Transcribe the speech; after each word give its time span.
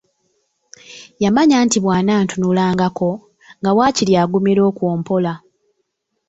Yamanya 1.23 1.57
nti 1.65 1.77
bw'anantunulangako 1.83 3.09
nga 3.59 3.71
waakiri 3.77 4.13
agumira 4.23 4.61
okwo 4.69 4.85
mpola. 4.99 5.33